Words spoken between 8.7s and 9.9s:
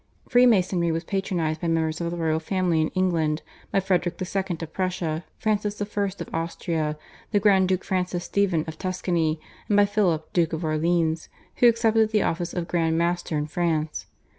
Tuscany, and by